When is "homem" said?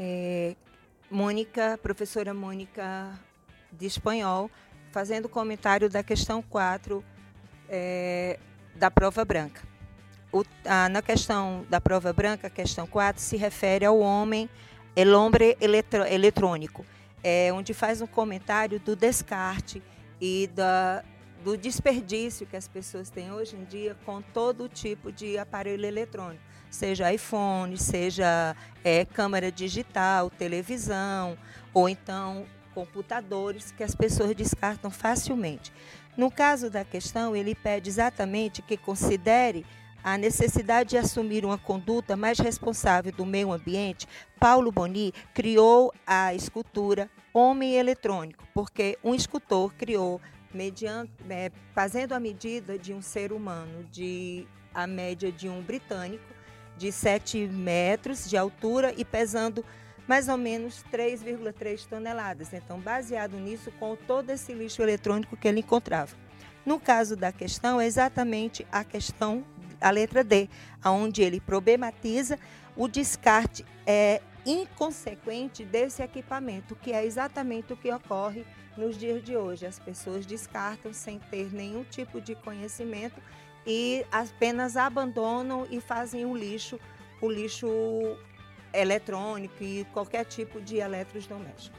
13.98-14.48, 47.32-47.74